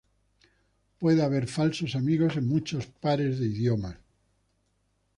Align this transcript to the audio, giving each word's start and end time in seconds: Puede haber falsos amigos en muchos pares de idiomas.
Puede 0.97 1.21
haber 1.21 1.45
falsos 1.47 1.93
amigos 1.93 2.35
en 2.35 2.47
muchos 2.47 2.87
pares 2.87 3.37
de 3.37 3.45
idiomas. 3.45 3.97